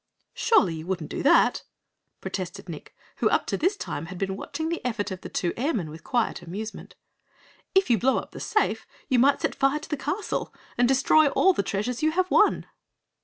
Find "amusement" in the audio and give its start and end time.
6.41-6.95